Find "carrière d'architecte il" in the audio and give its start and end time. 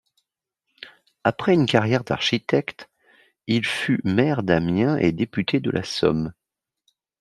1.67-3.63